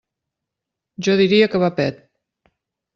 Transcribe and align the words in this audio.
Jo 1.09 1.19
diria 1.21 1.53
que 1.53 1.65
va 1.67 1.73
pet. 1.81 2.05